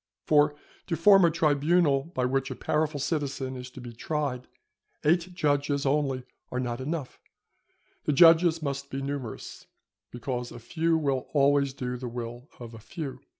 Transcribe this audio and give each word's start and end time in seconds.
For 0.25 0.55
to 0.87 0.95
form 0.97 1.23
a 1.25 1.29
tribunal 1.29 2.05
by 2.15 2.25
which 2.25 2.49
a 2.49 2.55
powerful 2.55 2.99
citizen 2.99 3.55
is 3.55 3.69
to 3.69 3.79
be 3.79 3.93
tried, 3.93 4.47
eight 5.05 5.35
judges 5.35 5.85
only 5.85 6.23
are 6.51 6.59
not 6.59 6.81
enough; 6.81 7.19
the 8.05 8.11
judges 8.13 8.63
must 8.63 8.89
be 8.89 9.03
numerous, 9.03 9.67
because 10.09 10.51
a 10.51 10.57
few 10.57 10.97
will 10.97 11.29
always 11.33 11.73
do 11.73 11.97
the 11.97 12.07
will 12.09 12.49
of 12.59 12.73
a 12.73 12.79
few. 12.79 13.19